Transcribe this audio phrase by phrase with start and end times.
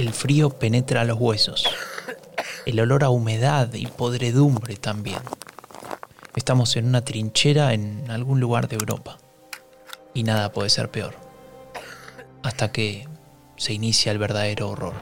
[0.00, 1.68] El frío penetra los huesos.
[2.64, 5.18] El olor a humedad y podredumbre también.
[6.34, 9.18] Estamos en una trinchera en algún lugar de Europa.
[10.14, 11.16] Y nada puede ser peor.
[12.42, 13.06] Hasta que
[13.58, 14.94] se inicia el verdadero horror.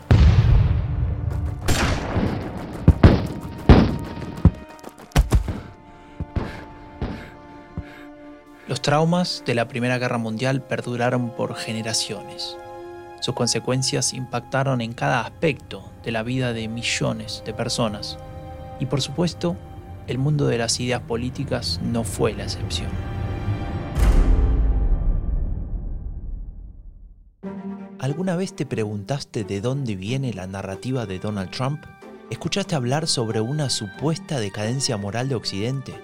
[8.67, 12.57] Los traumas de la Primera Guerra Mundial perduraron por generaciones.
[13.21, 18.17] Sus consecuencias impactaron en cada aspecto de la vida de millones de personas.
[18.81, 19.57] Y por supuesto,
[20.07, 22.89] el mundo de las ideas políticas no fue la excepción.
[27.99, 31.85] ¿Alguna vez te preguntaste de dónde viene la narrativa de Donald Trump?
[32.31, 35.95] ¿Escuchaste hablar sobre una supuesta decadencia moral de Occidente?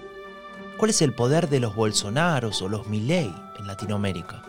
[0.77, 4.43] ¿Cuál es el poder de los Bolsonaros o los Milley en Latinoamérica?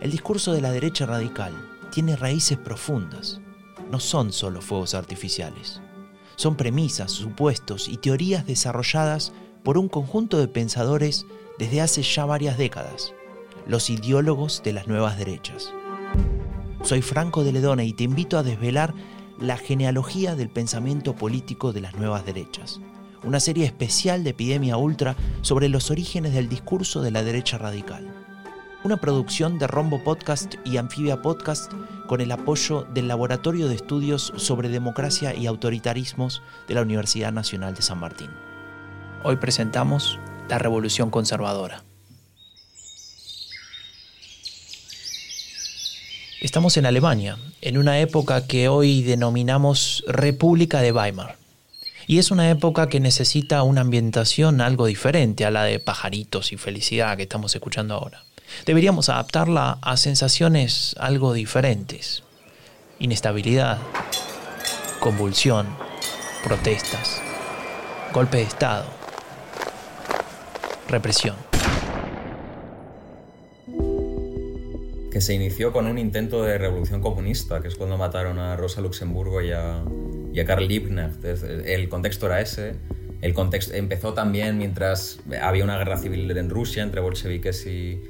[0.00, 1.52] El discurso de la derecha radical
[1.90, 3.40] tiene raíces profundas.
[3.90, 5.80] No son solo fuegos artificiales.
[6.36, 11.26] Son premisas, supuestos y teorías desarrolladas por un conjunto de pensadores
[11.58, 13.12] desde hace ya varias décadas,
[13.66, 15.72] los ideólogos de las nuevas derechas.
[16.82, 18.94] Soy Franco de Ledone y te invito a desvelar
[19.38, 22.80] la genealogía del pensamiento político de las nuevas derechas
[23.24, 28.19] una serie especial de Epidemia Ultra sobre los orígenes del discurso de la derecha radical.
[28.82, 31.70] Una producción de Rombo Podcast y Anfibia Podcast
[32.06, 37.74] con el apoyo del Laboratorio de Estudios sobre Democracia y Autoritarismos de la Universidad Nacional
[37.74, 38.30] de San Martín.
[39.22, 41.84] Hoy presentamos La Revolución Conservadora.
[46.40, 51.36] Estamos en Alemania, en una época que hoy denominamos República de Weimar.
[52.06, 56.56] Y es una época que necesita una ambientación algo diferente a la de pajaritos y
[56.56, 58.24] felicidad que estamos escuchando ahora.
[58.66, 62.22] Deberíamos adaptarla a sensaciones algo diferentes.
[62.98, 63.78] Inestabilidad,
[65.00, 65.66] convulsión,
[66.44, 67.22] protestas,
[68.12, 68.84] golpe de Estado,
[70.88, 71.36] represión.
[75.10, 78.80] Que se inició con un intento de revolución comunista, que es cuando mataron a Rosa
[78.80, 79.82] Luxemburgo y a,
[80.32, 81.24] y a Karl Liebknecht.
[81.24, 82.74] El contexto era ese.
[83.20, 88.00] El contexto empezó también mientras había una guerra civil en Rusia entre bolcheviques y,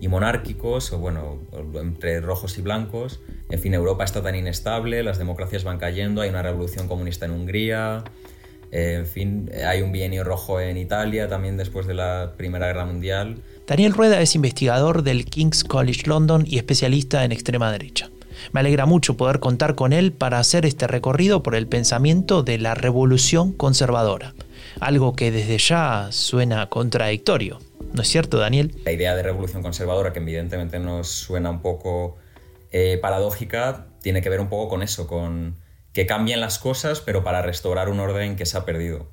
[0.00, 1.38] y monárquicos, o bueno,
[1.74, 3.20] entre rojos y blancos.
[3.50, 7.32] En fin, Europa está tan inestable, las democracias van cayendo, hay una revolución comunista en
[7.32, 8.04] Hungría,
[8.70, 13.36] en fin, hay un bienio rojo en Italia también después de la Primera Guerra Mundial.
[13.66, 18.10] Daniel Rueda es investigador del King's College London y especialista en extrema derecha.
[18.52, 22.58] Me alegra mucho poder contar con él para hacer este recorrido por el pensamiento de
[22.58, 24.34] la revolución conservadora,
[24.80, 27.58] algo que desde ya suena contradictorio.
[27.92, 28.74] ¿No es cierto, Daniel?
[28.84, 32.16] La idea de revolución conservadora, que evidentemente nos suena un poco
[32.70, 35.56] eh, paradójica, tiene que ver un poco con eso, con
[35.92, 39.10] que cambien las cosas, pero para restaurar un orden que se ha perdido.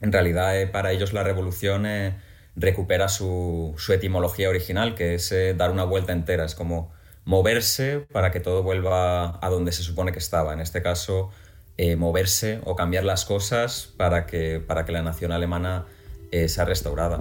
[0.00, 2.16] En realidad, eh, para ellos la revolución eh,
[2.56, 6.44] recupera su, su, etimología original, que es dar una vuelta entera.
[6.44, 6.92] Es como
[7.24, 10.54] moverse para que todo vuelva a donde se supone que estaba.
[10.54, 11.30] En este caso,
[11.96, 15.86] moverse o cambiar las cosas para que, para que la nación alemana
[16.48, 17.20] sea restaurada.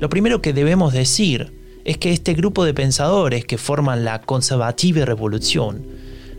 [0.00, 1.52] Lo primero que debemos decir
[1.84, 5.84] es que este grupo de pensadores que forman la Conservative Revolución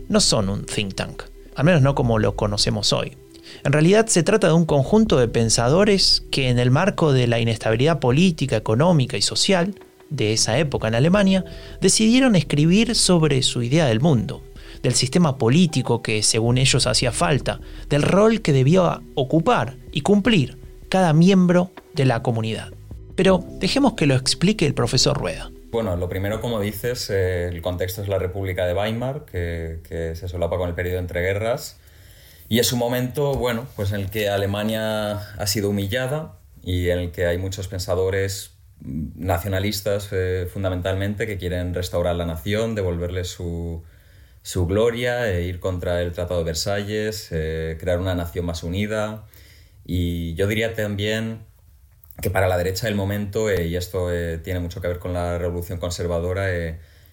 [0.08, 1.24] no son un think tank,
[1.56, 3.18] al menos no como lo conocemos hoy.
[3.62, 7.38] En realidad se trata de un conjunto de pensadores que en el marco de la
[7.38, 9.74] inestabilidad política, económica y social
[10.08, 11.44] de esa época en Alemania,
[11.82, 14.42] decidieron escribir sobre su idea del mundo,
[14.82, 17.60] del sistema político que según ellos hacía falta,
[17.90, 20.56] del rol que debía ocupar y cumplir
[20.88, 22.72] cada miembro de la comunidad.
[23.20, 25.50] Pero dejemos que lo explique el profesor Rueda.
[25.72, 29.80] Bueno, lo primero, como dices, eh, el contexto es la República de Weimar, que,
[30.14, 31.78] se solapa con el periodo entre guerras.
[32.48, 36.98] Y es un momento, bueno, pues en el que Alemania ha sido humillada y en
[36.98, 43.82] el que hay muchos pensadores nacionalistas eh, fundamentalmente que quieren restaurar la nación, devolverle su,
[44.40, 49.26] su gloria, e ir contra el Tratado de Versalles, eh, crear una nación más unida.
[49.84, 51.49] Y yo diría también
[52.22, 54.08] que para la derecha del momento, eh, y esto
[54.42, 56.48] tiene mucho que ver con la revolución conservadora,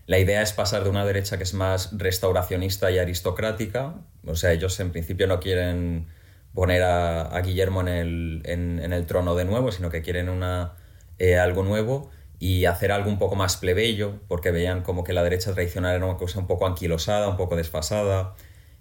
[0.06, 3.96] la idea es pasar de una derecha que es más restauracionista y aristocrática,
[4.26, 6.08] o sea, ellos en principio no quieren
[6.54, 10.76] poner a, Guillermo en el, en el trono de nuevo, sino que quieren una
[11.20, 15.24] eh, algo nuevo y hacer algo un poco más plebeyo, porque veían como que la
[15.24, 18.36] derecha tradicional era una cosa un poco anquilosada, un poco desfasada,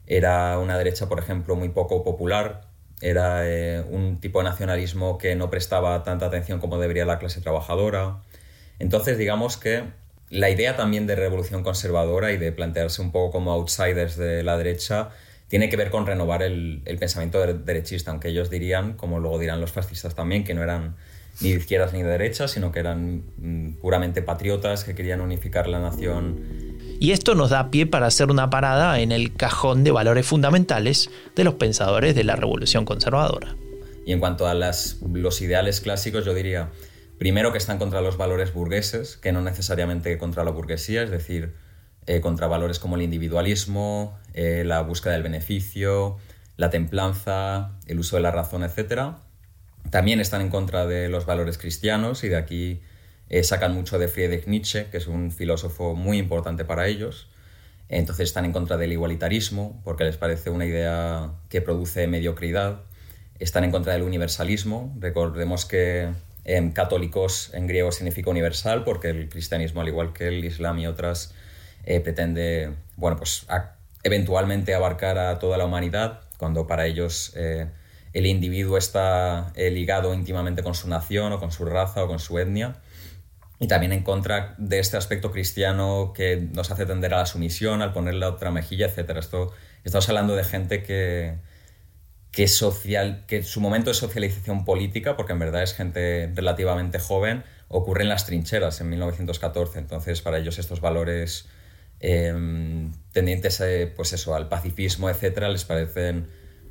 [0.07, 2.69] era una derecha, por ejemplo, muy poco popular,
[3.01, 7.41] era eh, un tipo de nacionalismo que no prestaba tanta atención como debería la clase
[7.41, 8.23] trabajadora.
[8.79, 9.85] Entonces, digamos que
[10.31, 14.57] la idea también de revolución conservadora y de plantearse un poco como outsiders de la
[14.57, 15.11] derecha
[15.49, 19.71] tiene que ver con renovar el, pensamiento derechista, aunque ellos dirían, como luego dirán los
[19.71, 20.97] fascistas también, que no eran
[21.41, 25.69] ni de izquierdas ni de derechas, sino que eran mm, puramente patriotas que querían unificar
[25.69, 26.66] la nación.
[26.99, 31.11] Y esto nos da pie para hacer una parada en el cajón de valores fundamentales
[31.35, 33.55] de los pensadores de la revolución conservadora.
[34.07, 36.71] Y en cuanto a los ideales clásicos, yo diría,
[37.19, 41.55] primero que están contra los valores burgueses, que no necesariamente contra la burguesía, es decir,
[42.07, 46.19] eh, contra valores como el individualismo, eh, la búsqueda del beneficio,
[46.57, 49.17] la templanza, el uso de la razón, etc.
[49.91, 52.81] También están en contra de los valores cristianos y de aquí
[53.29, 57.29] eh, sacan mucho de Friedrich Nietzsche, que es un filósofo muy importante para ellos.
[57.89, 62.81] Entonces están en contra del igualitarismo, porque les parece una idea que produce mediocridad.
[63.39, 64.95] Están en contra del universalismo.
[64.99, 66.09] Recordemos que
[66.45, 70.87] en católicos en griego significa universal, porque el cristianismo, al igual que el islam y
[70.87, 71.35] otras
[71.85, 73.47] eh, pretende, bueno, pues
[74.03, 77.67] eventualmente abarcar a toda la humanidad, cuando para ellos eh,
[78.13, 82.19] el individuo está eh, ligado íntimamente con su nación o con su raza o con
[82.19, 82.77] su etnia.
[83.59, 87.81] Y también en contra de este aspecto cristiano que nos hace tender a la sumisión,
[87.83, 89.17] al poner la otra mejilla, etc.
[89.19, 91.37] Esto, estamos hablando de gente que,
[92.33, 97.45] que, social, que su momento de socialización política, porque en verdad es gente relativamente joven,
[97.69, 99.79] ocurre en las trincheras en 1914.
[99.79, 101.49] Entonces, para ellos estos valores
[102.01, 103.63] Em, tendientes
[103.97, 106.27] pues eso, al pacifismo, etcétera, les parecen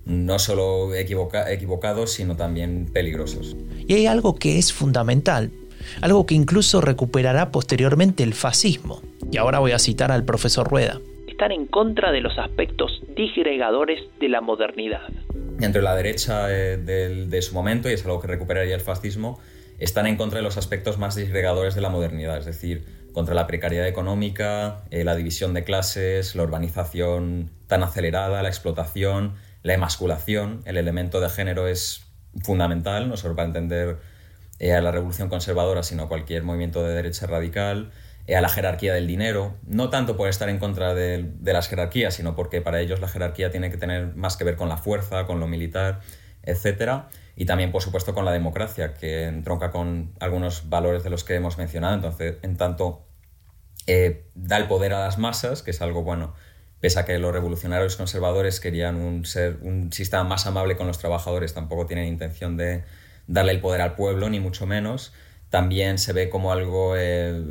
[0.05, 3.55] no solo equivocados, sino también peligrosos.
[3.87, 5.51] Y hay algo que es fundamental,
[6.01, 9.01] algo que incluso recuperará posteriormente el fascismo.
[9.31, 10.99] Y ahora voy a citar al profesor Rueda.
[11.27, 15.09] Están en contra de los aspectos disgregadores de la modernidad.
[15.59, 19.39] Entre la derecha eh, de su momento, y es algo que recuperaría el fascismo,
[19.79, 23.47] están en contra de los aspectos más disgregadores de la modernidad, es decir, contra la
[23.47, 30.61] precariedad económica, eh, la división de clases, la urbanización tan acelerada, la explotación, la emasculación.
[30.65, 32.05] El elemento de género es
[32.43, 33.97] fundamental, no solo para entender
[34.59, 37.91] a la revolución conservadora, sino a cualquier movimiento de derecha radical,
[38.27, 41.67] eh, a la jerarquía del dinero, no tanto por estar en contra de, de, las
[41.67, 44.77] jerarquías, sino porque para ellos la jerarquía tiene que tener más que ver con la
[44.77, 45.99] fuerza, con lo militar,
[46.43, 47.03] etc.
[47.35, 51.35] Y también, por supuesto, con la democracia, que entronca con algunos valores de los que
[51.35, 51.95] hemos mencionado.
[51.95, 53.05] Entonces, en tanto
[53.87, 56.33] eh, da el poder a las masas, que es algo bueno,
[56.79, 60.97] pese a que los revolucionarios conservadores querían un, ser, un sistema más amable con los
[60.97, 62.83] trabajadores, tampoco tienen intención de
[63.27, 65.13] darle el poder al pueblo, ni mucho menos.
[65.49, 67.41] También se ve como algo eh,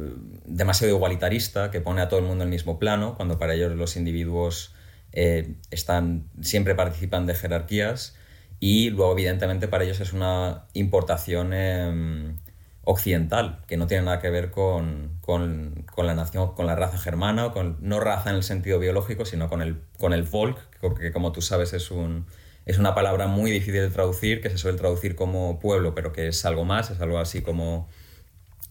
[0.45, 3.75] demasiado igualitarista, que pone a todo el mundo en el mismo plano, cuando para ellos
[3.75, 4.75] los individuos
[5.13, 8.17] eh, están, siempre participan de jerarquías.
[8.61, 12.37] Y luego, evidentemente, para ellos es una importación em,
[12.83, 17.47] occidental, que no tiene nada que ver con, con, la nación, con la raza germana,
[17.47, 20.59] o con, no raza en el sentido biológico, sino con el, con el folk,
[20.99, 22.27] que como tú sabes es, un,
[22.67, 26.29] es una palabra muy difícil de traducir, que se suele traducir como pueblo, pero que
[26.29, 27.89] es algo más, es algo así como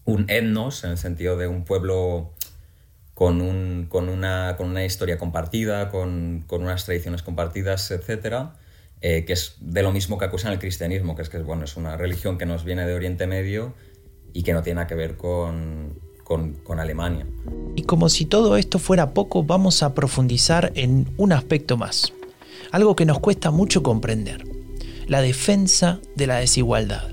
[0.04, 2.32] un etnos, en el sentido de un pueblo
[3.14, 8.48] con, un, con, una, con una historia compartida, con, con unas tradiciones compartidas, etc.,
[9.00, 11.76] eh, que es de lo mismo que acusan el cristianismo, que es que bueno, es
[11.76, 13.74] una religión que nos viene de Oriente Medio
[14.32, 17.26] y que no tiene nada que ver con, con, Alemania.
[17.76, 22.12] Y como si todo esto fuera poco, vamos a profundizar en un aspecto más,
[22.74, 24.42] algo que nos cuesta mucho comprender,
[25.06, 27.12] la defensa de la desigualdad.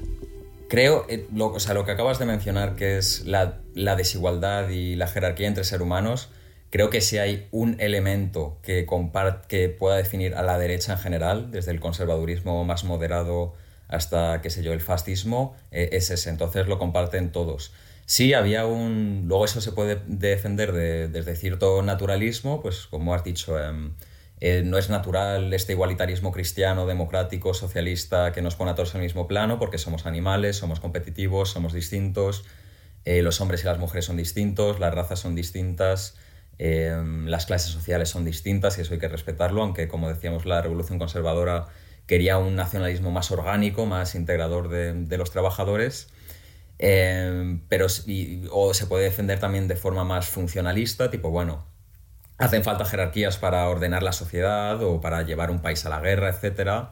[0.68, 4.70] Creo, eh, lo, o sea, lo que acabas de mencionar, que es la, la desigualdad
[4.70, 6.30] y la jerarquía entre seres humanos,
[6.72, 8.88] creo que si hay un elemento que,
[9.48, 13.54] que pueda definir a la derecha en general, desde el conservadurismo más moderado
[13.88, 16.32] hasta, qué sé yo, el fascismo, eh, es ese.
[16.32, 17.72] Entonces lo comparten todos.
[18.08, 19.26] Sí, había un...
[19.28, 23.94] Luego eso se puede defender desde cierto naturalismo, pues como has dicho, em,
[24.44, 29.02] eh, no es natural este igualitarismo cristiano, democrático, socialista, que nos pone a todos en
[29.02, 32.44] el mismo plano, porque somos animales, somos competitivos, somos distintos,
[33.06, 36.18] eh, los hombres y las mujeres son distintos, las razas son distintas,
[36.58, 40.60] em, las clases sociales son distintas y eso hay que respetarlo, aunque como decíamos la
[40.62, 41.68] revolución conservadora
[42.08, 46.10] quería un nacionalismo más orgánico, más integrador de, los trabajadores.
[46.80, 47.86] Eh, pero
[48.52, 51.71] o se puede defender también de forma más funcionalista, tipo, bueno,
[52.42, 56.30] hacen falta jerarquías para ordenar la sociedad o para llevar un país a la guerra,
[56.30, 56.90] etc.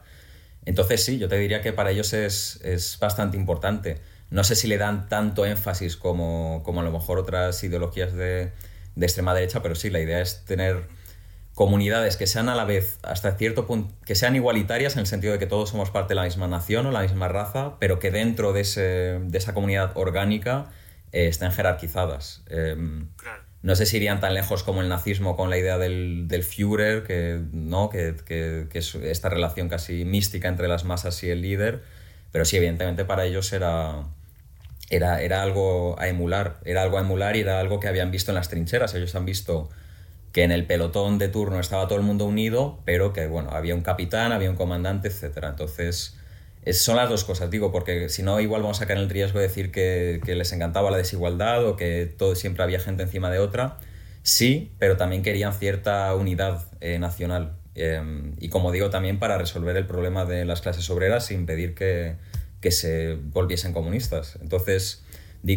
[0.65, 3.99] Entonces sí, yo te diría que para ellos es, es bastante importante.
[4.29, 8.51] No sé si le dan tanto énfasis como, como a lo mejor otras ideologías de,
[8.95, 10.87] de extrema derecha, pero sí, la idea es tener
[11.59, 15.33] comunidades que sean a la vez, hasta cierto punto, que sean igualitarias en el sentido
[15.33, 18.11] de que todos somos parte de la misma nación o la misma raza, pero que
[18.11, 20.69] dentro de, esa comunidad orgánica
[21.11, 22.43] eh, estén jerarquizadas.
[22.47, 23.09] Em,
[23.61, 27.03] no sé si irían tan lejos como el nazismo con la idea del, del Führer,
[27.03, 27.89] que, ¿no?
[27.89, 31.83] Que, que, es esta relación casi mística entre las masas y el líder,
[32.31, 34.05] pero sí, evidentemente para ellos era,
[34.89, 38.31] era, era algo a emular, era algo a emular y era algo que habían visto
[38.31, 38.93] en las trincheras.
[38.93, 39.69] Ellos han visto
[40.31, 43.75] que en el pelotón de turno estaba todo el mundo unido, pero que bueno, había
[43.75, 45.45] un capitán, había un comandante, etc.
[45.49, 46.18] Entonces,
[46.71, 49.39] son las dos cosas, digo, porque si no, igual vamos a caer en el riesgo
[49.39, 53.39] de decir que, les encantaba la desigualdad o que todo, siempre había gente encima de
[53.39, 53.77] otra.
[54.23, 57.55] Sí, pero también querían cierta unidad eh, nacional.
[57.75, 61.73] Em, y como digo, también para resolver el problema de las clases obreras sin impedir
[61.75, 62.17] que,
[62.61, 64.37] que se volviesen comunistas.
[64.41, 65.03] Entonces,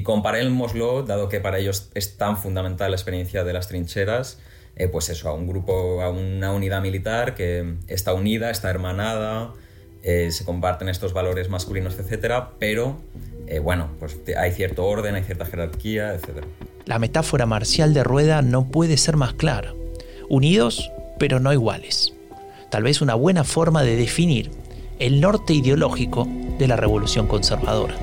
[0.05, 4.39] comparémoslo, dado que para ellos es tan fundamental la experiencia de las trincheras,
[4.77, 9.53] eh, pues eso, a un grupo, a una unidad militar que está unida, está hermanada,
[10.03, 12.97] eh, se comparten estos valores masculinos, etcétera, pero
[13.47, 16.47] eh, bueno, pues hay cierto orden, hay cierta jerarquía, etcétera.
[16.87, 19.75] La metáfora marcial de Rueda no puede ser más clara.
[20.29, 22.15] Unidos, pero no iguales.
[22.71, 24.51] Tal vez una buena forma de definir
[24.99, 26.27] el norte ideológico
[26.59, 27.95] de la revolución conservadora.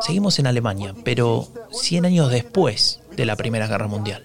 [0.00, 4.24] Seguimos en Alemania, pero 100 años después de la Primera Guerra Mundial.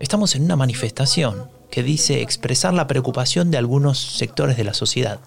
[0.00, 5.18] Estamos en una manifestación que dice expresar la preocupación de algunos sectores de la sociedad,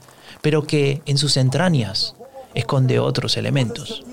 [0.41, 2.15] pero que en sus entrañas
[2.53, 4.03] esconde otros elementos.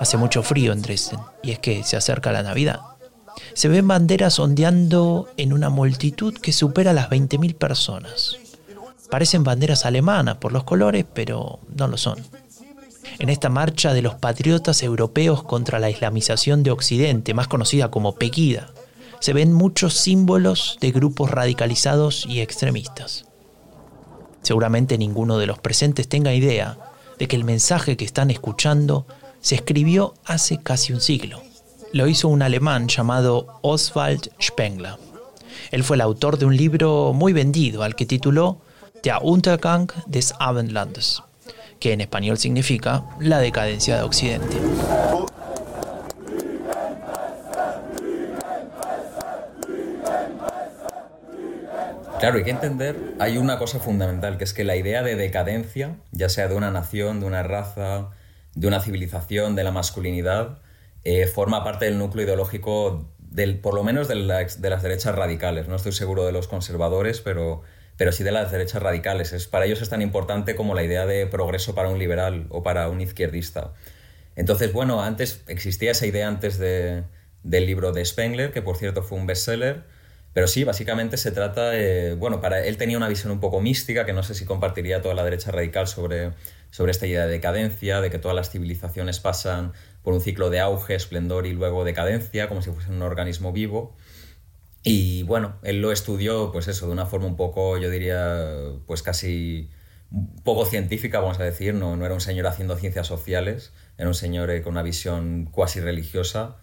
[0.00, 2.80] Hace mucho frío en Dresden y es que se acerca la Navidad.
[3.54, 8.36] Se ven banderas ondeando en una multitud que supera las 20.000 personas.
[9.10, 12.18] Parecen banderas alemanas por los colores, pero no lo son.
[13.18, 18.14] En esta marcha de los patriotas europeos contra la islamización de Occidente, más conocida como
[18.14, 18.70] Pegida,
[19.20, 23.26] se ven muchos símbolos de grupos radicalizados y extremistas.
[24.40, 26.78] Seguramente ninguno de los presentes tenga idea
[27.18, 29.06] de que el mensaje que están escuchando
[29.40, 31.51] se escribió hace casi un siglo
[31.92, 34.94] lo hizo un alemán llamado Oswald Spengler.
[35.70, 38.60] Él fue el autor de un libro muy vendido al que tituló
[39.02, 41.22] Der Untergang des Abendlandes,
[41.78, 44.56] que en español significa la decadencia de Occidente.
[52.20, 55.96] Claro, hay que entender, hay una cosa fundamental, que es que la idea de decadencia,
[56.12, 58.10] ya sea de una nación, de una raza,
[58.54, 60.58] de una civilización, de la masculinidad,
[61.04, 65.68] eh, forma parte del núcleo ideológico, del, por lo menos de, las derechas radicales.
[65.68, 67.62] No estoy seguro de los conservadores, pero,
[67.96, 69.32] pero sí de las derechas radicales.
[69.32, 72.62] Es, para ellos es tan importante como la idea de progreso para un liberal o
[72.62, 73.72] para un izquierdista.
[74.36, 77.04] Entonces, bueno, antes existía esa idea antes de,
[77.42, 79.84] del libro de Spengler, que por cierto fue un bestseller,
[80.32, 84.06] pero sí, básicamente se trata, de, bueno, para él tenía una visión un poco mística,
[84.06, 86.32] que no sé si compartiría toda la derecha radical sobre,
[86.70, 90.60] sobre esta idea de decadencia, de que todas las civilizaciones pasan por un ciclo de
[90.60, 93.94] auge, esplendor y luego decadencia, como si fuese un organismo vivo.
[94.82, 98.48] Y bueno, él lo estudió, pues eso, de una forma un poco, yo diría,
[98.86, 99.70] pues casi
[100.44, 104.14] poco científica, vamos a decir, no, no era un señor haciendo ciencias sociales, era un
[104.14, 106.56] señor eh, con una visión cuasi religiosa.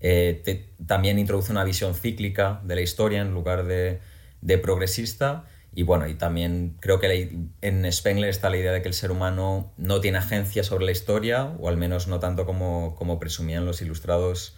[0.00, 4.00] Eh, también introduce una visión cíclica de la historia en lugar de,
[4.40, 5.46] de progresista
[5.76, 9.10] y bueno, y también creo que en Spengler está la idea de que el ser
[9.10, 13.66] humano no tiene agencia sobre la historia, o al menos no tanto como, como presumían
[13.66, 14.56] los ilustrados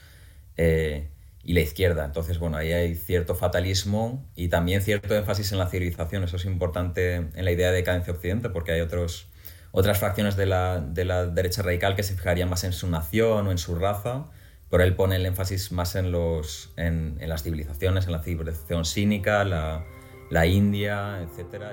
[0.58, 1.08] eh,
[1.42, 2.04] y la izquierda.
[2.04, 6.22] Entonces, bueno, ahí hay cierto fatalismo y también cierto énfasis en la civilización.
[6.22, 9.28] Eso es importante en la idea de decadencia occidente, porque hay otros,
[9.72, 13.46] otras fracciones de la, de la derecha radical que se fijarían más en su nación
[13.46, 14.26] o en su raza,
[14.68, 19.44] pero él pone el énfasis más en, los, en las civilizaciones, en la civilización cínica,
[19.44, 19.86] la
[20.30, 21.64] la India, etc.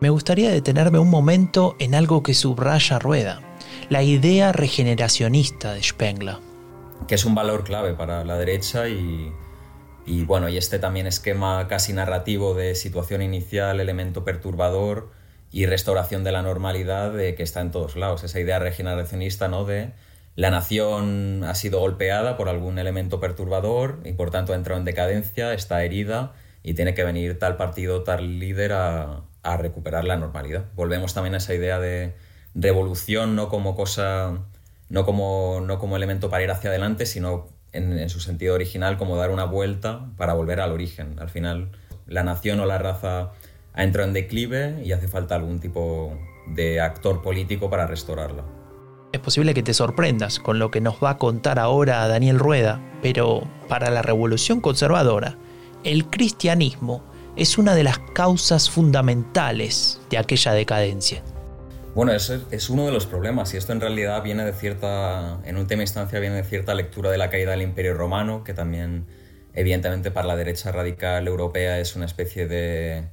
[0.00, 3.40] Me gustaría detenerme un momento en algo que subraya Rueda,
[3.88, 6.36] la idea regeneracionista de Spengler.
[7.08, 9.32] Que es un valor clave para la derecha y,
[10.06, 15.10] y bueno, y este también esquema casi narrativo de situación inicial, elemento perturbador
[15.52, 18.24] y restauración de la normalidad de que está en todos lados.
[18.24, 19.64] Esa idea regeneracionista, ¿no?
[19.64, 19.92] De
[20.34, 24.84] la nación ha sido golpeada por algún elemento perturbador y por tanto ha entrado en
[24.84, 26.32] decadencia, está herida
[26.64, 29.22] y tiene que venir tal partido, tal líder a,
[29.58, 30.64] recuperar la normalidad.
[30.74, 32.14] Volvemos también a esa idea de
[32.54, 34.38] revolución no como cosa,
[34.88, 38.96] no como, no como elemento para ir hacia adelante, sino en, en, su sentido original
[38.96, 41.18] como dar una vuelta para volver al origen.
[41.18, 41.72] Al final,
[42.06, 43.32] la nación o la raza
[43.74, 46.16] ha entrado en declive y hace falta algún tipo
[46.46, 48.44] de actor político para restaurarla.
[49.12, 52.80] Es posible que te sorprendas con lo que nos va a contar ahora Daniel Rueda,
[53.02, 55.36] pero para la revolución conservadora,
[55.84, 57.04] el cristianismo
[57.36, 61.22] es una de las causas fundamentales de aquella decadencia.
[61.94, 65.56] Bueno, eso es uno de los problemas y esto en realidad viene de cierta, en
[65.56, 69.06] última instancia viene de cierta lectura de la caída del Imperio Romano, que también
[69.52, 73.10] evidentemente para la derecha radical europea es una especie de,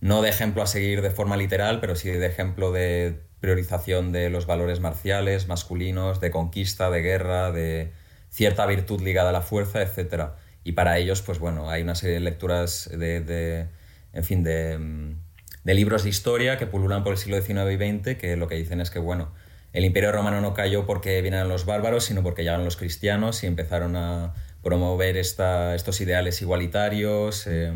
[0.00, 4.30] no de ejemplo a seguir de forma literal, pero sí de ejemplo de priorización de
[4.30, 7.92] los valores marciales, masculinos, de conquista, de guerra, de
[8.30, 10.30] cierta virtud ligada a la fuerza, etc.
[10.64, 13.68] Y para ellos, pues bueno, hay una serie de lecturas de, de
[14.12, 15.16] en fin, de mm,
[15.64, 18.80] libros de historia que pululan por el siglo XIX y XX, que lo que dicen
[18.80, 19.32] es que, bueno,
[19.72, 23.46] el imperio romano no cayó porque vinieron los bárbaros, sino porque llegaron los cristianos y
[23.46, 27.72] empezaron a promover esta, estos ideales igualitarios, eh,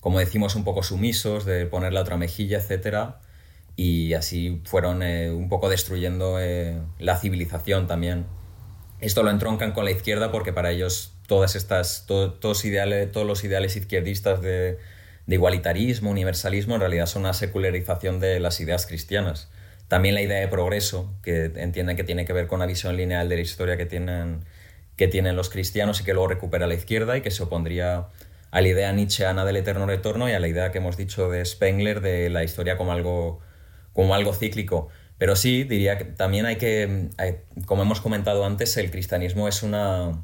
[0.00, 3.14] como decimos, un poco sumisos, de poner la otra mejilla, etc.
[3.76, 8.26] Y así fueron eh, un poco destruyendo eh, la civilización también.
[9.00, 13.44] Esto lo entroncan con la izquierda porque para ellos todas estas, todos, ideales, todos los
[13.44, 14.78] ideales izquierdistas de
[15.28, 19.50] igualitarismo, universalismo, en realidad son una secularización de las ideas cristianas.
[19.88, 23.28] También la idea de progreso, que entienden que tiene que ver con la visión lineal
[23.28, 24.44] de la historia que tienen,
[24.96, 28.08] que tienen los cristianos y que luego recupera la izquierda y que se opondría
[28.50, 31.44] a la idea nietzscheana del eterno retorno y a la idea que hemos dicho de
[31.44, 33.40] Spengler de la historia como algo,
[33.94, 34.88] como algo cíclico.
[35.18, 37.10] Pero sí, diría que también hay que,
[37.66, 40.22] como hemos comentado antes, el cristianismo es una,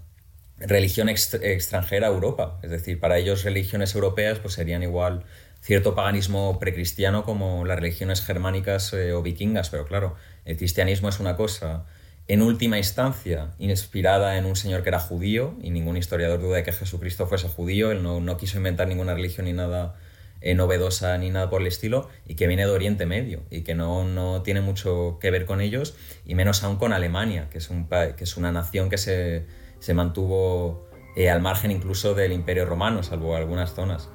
[0.59, 2.59] religión extranjera a Europa.
[2.63, 5.25] Es decir, para ellos religiones europeas pues serían igual
[5.61, 11.21] cierto paganismo precristiano como las religiones germánicas eh, o vikingas, pero claro, el cristianismo es
[11.21, 11.87] una cosa
[12.27, 16.63] en última instancia inspirada en un señor que era judío y ningún historiador duda de
[16.63, 19.95] que Jesucristo fuese judío, él no, no quiso inventar ninguna religión ni nada
[20.41, 23.75] eh, novedosa ni nada por el estilo y que viene de Oriente Medio y que
[23.75, 27.71] no, no, tiene mucho que ver con ellos y menos aún con Alemania, que es,
[27.71, 29.47] un, que es una nación que se
[29.85, 34.09] se mantuvo eh, al margen incluso del Imperio Romano, salvo algunas zonas.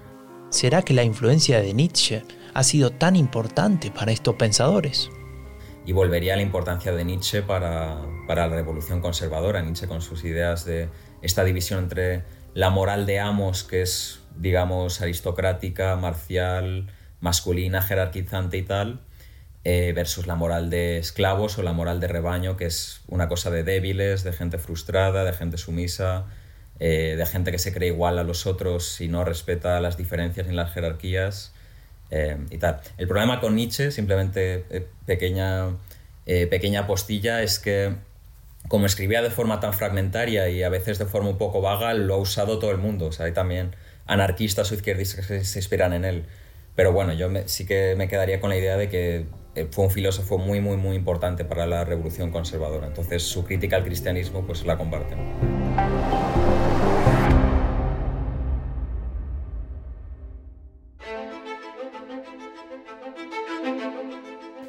[0.49, 2.23] ¿Será que la influencia de Nietzsche
[2.55, 5.11] ha sido tan importante para estos pensadores?
[5.85, 10.23] Y volvería a la importancia de Nietzsche para, para la revolución conservadora, Nietzsche con sus
[10.23, 10.89] ideas de
[11.21, 12.23] esta división entre
[12.55, 19.01] la moral de amos, que es, digamos, aristocrática, marcial, masculina, jerarquizante y tal,
[19.63, 23.51] eh, versus la moral de esclavos o la moral de rebaño, que es una cosa
[23.51, 26.25] de débiles, de gente frustrada, de gente sumisa,
[26.79, 30.47] eh, de gente que se cree igual a los otros y no respeta las diferencias
[30.47, 31.53] ni las jerarquías
[32.09, 32.79] eh, y tal.
[32.97, 35.75] El problema con Nietzsche, simplemente pequeña,
[36.25, 37.95] pequeña postilla, es que
[38.67, 42.15] como escribía de forma tan fragmentaria y a veces de forma un poco vaga, lo
[42.15, 43.07] ha usado todo el mundo.
[43.07, 43.75] O sea, hay también
[44.09, 46.25] anarquistas o izquierdistas que se inspiran en él.
[46.75, 49.91] Pero bueno, yo sí que me quedaría con la idea de que eh, fue un
[49.91, 52.87] filósofo muy, muy, muy importante para la revolución conservadora.
[52.87, 55.19] Entonces su crítica al cristianismo pues la comparten.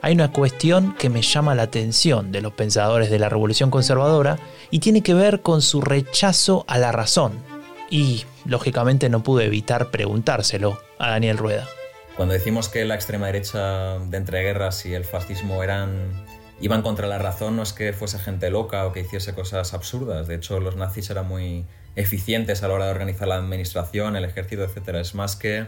[0.02, 4.38] Hay una cuestión que me llama la atención de los pensadores de la revolución conservadora
[4.70, 7.49] y tiene que ver con su rechazo a la razón.
[7.90, 11.68] Y, lógicamente, no pude evitar preguntárselo a Daniel Rueda.
[12.16, 16.24] Cuando decimos que la extrema derecha de entreguerras y el fascismo eran
[16.60, 20.28] iban contra la razón, no es que fuese gente loca o que hiciese cosas absurdas.
[20.28, 21.64] De hecho, los nazis eran muy
[21.96, 24.96] eficientes a la hora de organizar la administración, el ejército, etc.
[24.96, 25.66] Es más que,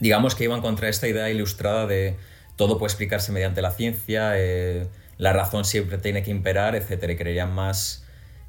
[0.00, 2.16] digamos que iban contra esta idea ilustrada de
[2.56, 7.10] todo puede explicarse mediante la ciencia, eh, la razón siempre tiene que imperar, etc.
[7.10, 8.04] Y creían más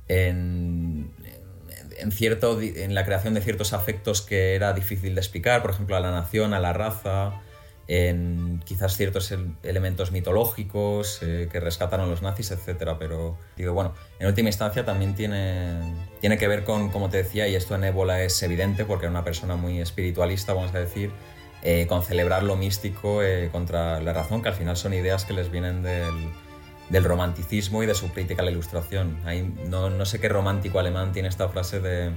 [0.07, 1.12] en
[1.97, 5.95] en, cierto, en la creación de ciertos afectos que era difícil de explicar, por ejemplo,
[5.95, 7.41] a la nación, a la raza,
[7.88, 12.95] en quizás ciertos elementos mitológicos eh, que rescataron los nazis, etc.
[12.97, 17.47] Pero digo, bueno, en última instancia también tiene, tiene que ver con, como te decía,
[17.47, 21.12] y esto en Ébola es evidente porque era una persona muy espiritualista, vamos a decir,
[21.62, 25.34] eh, con celebrar lo místico eh, contra la razón, que al final son ideas que
[25.34, 26.32] les vienen del,
[26.93, 29.17] del romanticismo y de su crítica a la ilustración.
[29.67, 32.12] no, sé qué romántico alemán tiene esta frase de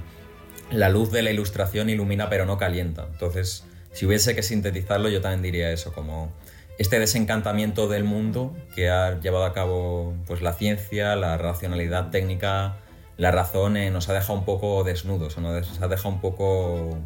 [0.69, 3.07] la luz de la ilustración ilumina pero no calienta.
[3.11, 6.31] Entonces, si hubiese que sintetizarlo, yo también diría eso, como
[6.77, 12.77] este desencantamiento del mundo que ha llevado a cabo pues, la ciencia, la racionalidad técnica,
[13.17, 16.99] la razón, eh, nos ha dejado un poco desnudos, nos ha dejado un poco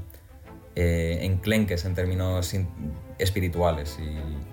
[0.76, 2.54] eh, enclenques en términos
[3.22, 3.98] espirituales.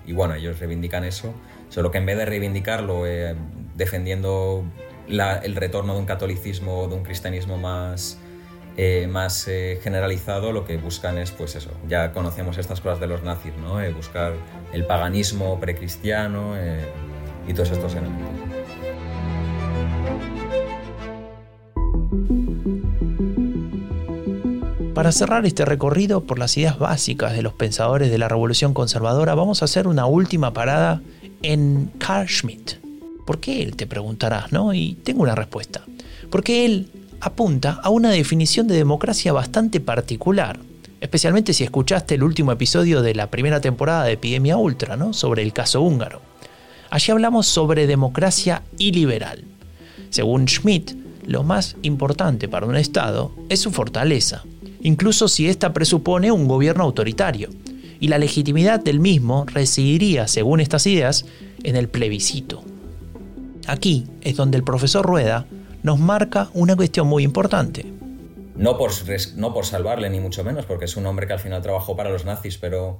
[0.05, 1.33] Y, bueno, ellos reivindican eso,
[1.69, 3.35] solo que en vez de reivindicarlo eh,
[3.75, 4.63] defendiendo
[5.07, 8.19] el retorno de un catolicismo o de un cristianismo más
[8.81, 13.07] eh, más eh, generalizado lo que buscan es, pues eso, ya conocemos estas cosas de
[13.07, 13.81] los nazis, ¿no?
[13.81, 14.31] Eh, buscar
[14.71, 16.55] el paganismo precristiano
[17.45, 18.48] y todos estos elementos.
[24.99, 29.33] Para cerrar este recorrido por las ideas básicas de los pensadores de la Revolución Conservadora,
[29.33, 31.01] vamos a hacer una última parada
[31.41, 32.73] en Carl Schmitt.
[33.25, 33.77] ¿Por qué él?
[33.77, 34.73] Te preguntarás, ¿no?
[34.73, 35.85] Y tengo una respuesta.
[36.29, 40.59] Porque él apunta a una definición de democracia bastante particular,
[40.99, 45.13] especialmente si escuchaste el último episodio de la primera temporada de Epidemia Ultra, ¿no?
[45.13, 46.21] sobre el caso húngaro.
[46.89, 49.45] Allí hablamos sobre democracia iliberal.
[50.09, 50.91] Según Schmidt,
[51.25, 54.43] lo más importante para un Estado es su fortaleza,
[54.81, 57.49] incluso si ésta presupone un gobierno autoritario,
[57.99, 61.25] y la legitimidad del mismo residiría, según estas ideas,
[61.63, 62.63] en el plebiscito.
[63.67, 65.45] Aquí es donde el profesor Rueda
[65.83, 67.85] nos marca una cuestión muy importante.
[68.55, 68.91] No por,
[69.35, 72.09] no por salvarle, ni mucho menos, porque es un hombre que al final trabajó para
[72.09, 72.99] los nazis, pero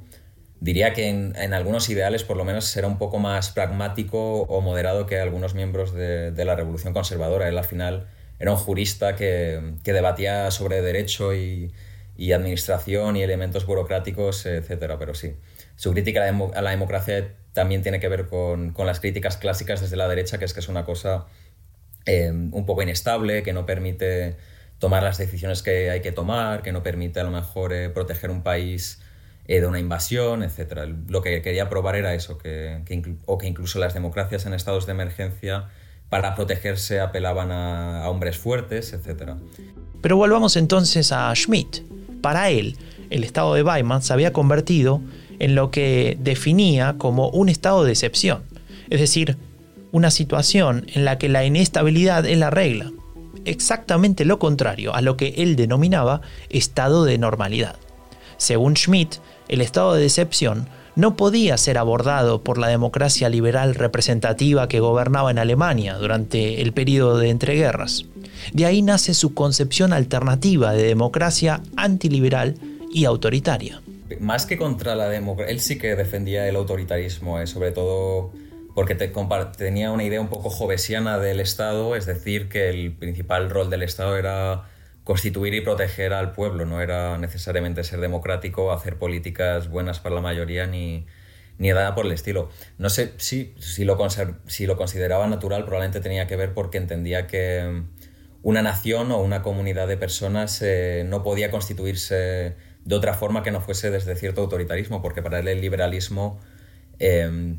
[0.62, 5.06] diría que en, algunos ideales por lo menos será un poco más pragmático o moderado
[5.06, 7.50] que algunos miembros de, la Revolución Conservadora.
[7.50, 8.08] Él al final
[8.40, 11.74] era un jurista que, debatía sobre derecho y,
[12.34, 14.96] administración y elementos burocráticos, etc.
[15.00, 15.36] Pero sí,
[15.76, 19.96] su crítica a la, democracia también tiene que ver con, con, las críticas clásicas desde
[19.96, 21.28] la derecha, que es que es una cosa
[22.06, 24.36] Em, un poco inestable, que no permite
[24.80, 28.32] tomar las decisiones que hay que tomar, que no permite a lo mejor eh, proteger
[28.32, 29.02] un país
[29.46, 30.90] eh, de una invasión, etc.
[31.08, 32.82] Lo que quería probar era eso, que,
[33.26, 35.70] o que incluso las democracias en estados de emergencia
[36.10, 39.34] para protegerse apelaban a, hombres fuertes, etc.
[40.02, 41.84] Pero volvamos entonces a Schmidt.
[42.22, 42.78] Para él,
[43.10, 45.02] el estado de Weimar se había convertido
[45.40, 48.44] en lo que definía como un estado de excepción,
[48.90, 49.38] es decir,
[49.92, 52.92] una situación en la que la inestabilidad es la regla,
[53.46, 57.78] exactamente lo contrario a lo que él denominaba estado de normalidad.
[58.38, 59.16] Según Schmidt,
[59.48, 60.68] el estado de decepción
[61.00, 66.74] no podía ser abordado por la democracia liberal representativa que gobernaba en Alemania durante el
[66.74, 68.06] periodo de entreguerras.
[68.52, 72.56] De ahí nace su concepción alternativa de democracia antiliberal
[72.94, 73.82] y autoritaria.
[74.20, 78.32] Más que contra la democracia, él sí que defendía el autoritarismo, eh, sobre todo
[78.76, 83.70] porque tenía una idea un poco jovesiana del Estado, es decir, que el principal rol
[83.70, 84.69] del Estado era
[85.10, 90.22] constituir y proteger al pueblo, no era necesariamente ser democrático, hacer políticas buenas para la
[90.22, 91.08] mayoría ni,
[91.58, 92.52] ni nada por el estilo.
[92.78, 97.82] No sé si, lo lo consideraba natural, probablemente tenía que ver porque entendía que
[98.44, 103.50] una nación o una comunidad de personas eh, no podía constituirse de otra forma que
[103.50, 106.40] no fuese desde cierto autoritarismo, porque para él el liberalismo
[107.00, 107.56] eh,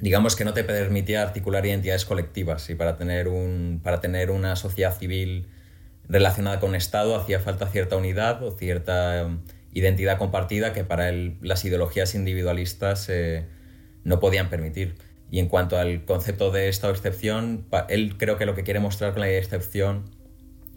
[0.00, 4.56] digamos que no te permitía articular identidades colectivas y para tener, un, para tener una
[4.56, 5.46] sociedad civil
[6.10, 9.40] relacionada con Estado hacía falta cierta unidad o cierta um,
[9.72, 13.46] identidad compartida que para él las ideologías individualistas eh,
[14.04, 14.96] no podían permitir.
[15.30, 19.12] Y en cuanto al concepto de Estado excepción, él creo que lo que quiere mostrar
[19.12, 20.10] con la excepción,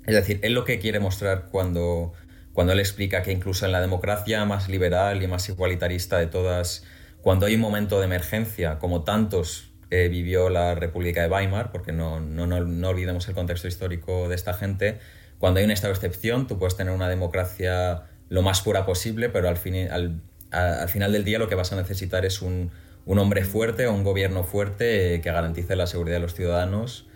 [0.06, 2.14] es decir, él lo que quiere mostrar cuando,
[2.54, 6.86] cuando él explica que incluso en la democracia más liberal y más igualitarista de todas
[7.24, 11.94] cuando hay un momento de emergencia, como tantos eh, vivió la República de Weimar, porque
[11.94, 15.00] no, no, no, olvidemos el contexto histórico de esta gente,
[15.44, 19.28] cuando hay un estado de excepción, tú puedes tener una democracia lo más pura posible,
[19.28, 22.72] pero al, fin, al, al final del día lo que vas a necesitar es un,
[23.06, 27.10] un hombre fuerte o un gobierno fuerte eh, que garantice la seguridad de los ciudadanos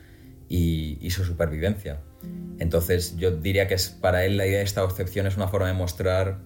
[0.49, 2.01] y, y, su supervivencia.
[2.59, 5.47] Entonces yo diría que es, para él la idea de estado de excepción es una
[5.47, 6.39] forma de mostrar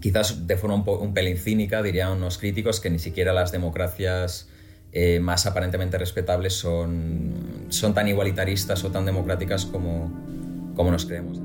[0.00, 4.48] quizás de forma un, pelín cínica, dirían unos críticos, que ni siquiera las democracias
[4.92, 10.33] eh, más aparentemente respetables son, son tan igualitaristas o tan democráticas como,
[10.74, 11.40] como nos creemos.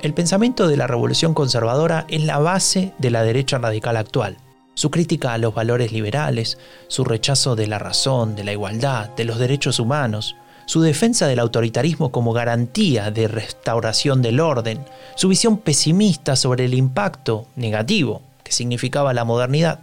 [0.00, 4.36] El pensamiento de la revolución conservadora es la base de la derecha radical actual.
[4.74, 9.24] Su crítica a los valores liberales, su rechazo de la razón, de la igualdad, de
[9.24, 14.84] los derechos humanos, su defensa del autoritarismo como garantía de restauración del orden,
[15.16, 19.80] su visión pesimista sobre el impacto negativo que significaba la modernidad.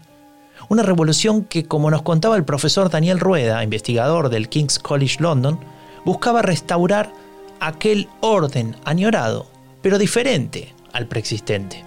[0.69, 5.59] Una revolución que, como nos contaba el profesor Daniel Rueda, investigador del King's College London,
[6.05, 7.11] buscaba restaurar
[7.59, 9.47] aquel orden añorado,
[9.81, 11.83] pero diferente al preexistente.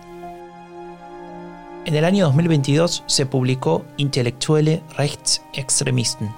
[1.85, 6.29] En el año 2022 se publicó Intellektuelle Rechtsextremisten,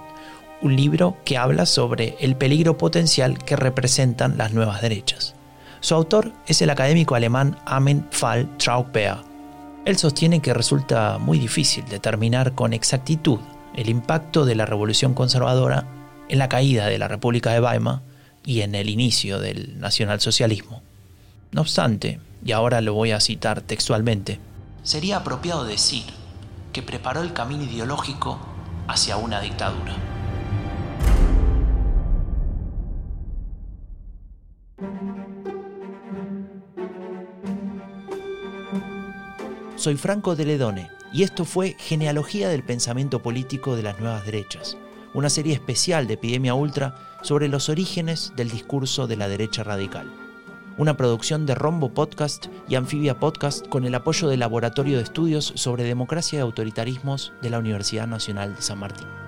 [0.63, 5.35] un libro que habla sobre el peligro potencial que representan las nuevas derechas.
[5.81, 9.17] Su autor es el académico alemán Amen Fall Traubbeer.
[9.87, 13.41] Él sostiene que resulta muy difícil determinar con exactitud
[13.75, 15.87] el impacto de la revolución conservadora
[16.31, 18.03] en la caída de la República de Weimar
[18.45, 20.81] y en el inicio del nacionalsocialismo.
[21.51, 24.39] No obstante, y ahora lo voy a citar textualmente,
[24.85, 26.05] sería apropiado decir
[26.73, 28.39] que preparó el camino ideológico
[28.87, 29.97] hacia una dictadura.
[39.75, 44.77] Soy Franco de Ledone y esto fue Genealogía del Pensamiento Político de las Nuevas Derechas,
[45.15, 50.11] una serie especial de Epidemia Ultra sobre los orígenes del discurso de la derecha radical.
[50.79, 55.53] Una producción de Rombo Podcast y Anfibia Podcast con el apoyo del Laboratorio de Estudios
[55.57, 59.20] sobre Democracia y Autoritarismos de la Universidad Nacional de San Martín.